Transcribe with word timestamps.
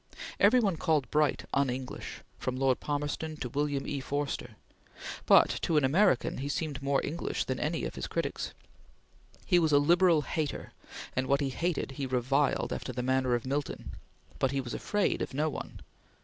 Every 0.39 0.59
one 0.59 0.77
called 0.77 1.11
Bright 1.11 1.45
"un 1.53 1.69
English," 1.69 2.21
from 2.39 2.55
Lord 2.55 2.79
Palmerston 2.79 3.37
to 3.37 3.49
William 3.49 3.85
E. 3.85 3.99
Forster; 3.99 4.55
but 5.27 5.47
to 5.61 5.77
an 5.77 5.83
American 5.85 6.39
he 6.39 6.49
seemed 6.49 6.81
more 6.81 7.05
English 7.05 7.43
than 7.43 7.59
any 7.59 7.85
of 7.85 7.93
his 7.93 8.07
critics. 8.07 8.51
He 9.45 9.59
was 9.59 9.71
a 9.71 9.77
liberal 9.77 10.23
hater, 10.23 10.71
and 11.15 11.27
what 11.27 11.39
he 11.39 11.49
hated 11.49 11.91
he 11.97 12.07
reviled 12.07 12.73
after 12.73 12.91
the 12.91 13.03
manner 13.03 13.35
of 13.35 13.45
Milton, 13.45 13.91
but 14.39 14.49
he 14.49 14.59
was 14.59 14.73
afraid 14.73 15.21
of 15.21 15.35
no 15.35 15.51
one. 15.51 15.81